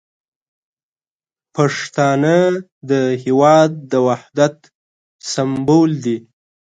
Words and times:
پښتانه 1.55 2.37
د 2.89 2.91
هیواد 3.23 3.71
د 3.91 3.93
وحدت 4.07 4.55
سمبول 5.31 5.91
دي. 6.05 6.17